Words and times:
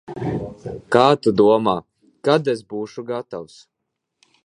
Kā 0.95 1.03
tu 1.25 1.35
domā, 1.43 1.75
kad 2.29 2.53
es 2.57 2.67
būšu 2.75 3.09
gatavs? 3.15 3.63